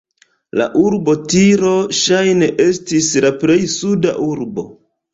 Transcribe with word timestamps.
La 0.61 0.65
urbo 0.83 1.15
Tiro 1.33 1.75
ŝajne 2.01 2.51
estis 2.67 3.13
la 3.29 3.35
plej 3.45 3.63
suda 3.79 4.19
urbo. 4.33 4.71